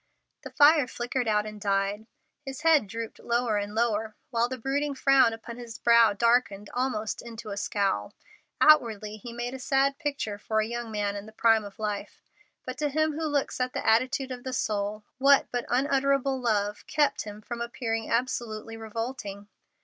[0.41, 2.07] The fire flickered out and died,
[2.43, 7.21] his head drooped lower and lower, while the brooding frown upon his brow darkened almost
[7.21, 8.15] into a scowl.
[8.59, 12.23] Outwardly he made a sad picture for a young man in the prime of life,
[12.65, 16.83] but to Him who looks at the attitude of the soul, what but unutterable love
[16.87, 19.49] kept him from appearing absolutely revolting?